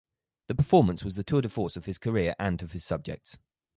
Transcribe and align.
The 0.47 0.55
performance 0.55 1.03
was 1.03 1.13
the 1.13 1.23
"tour 1.23 1.41
de 1.43 1.49
force" 1.49 1.77
of 1.77 1.85
his 1.85 1.99
career 1.99 2.33
and 2.39 2.63
of 2.63 2.71
his 2.71 2.83
subjects. 2.83 3.37